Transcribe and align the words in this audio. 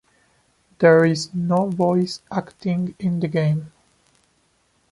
There 0.79 1.05
is 1.05 1.31
no 1.31 1.69
voice 1.69 2.23
acting 2.31 2.95
in 2.97 3.19
the 3.19 3.27
game. 3.27 3.71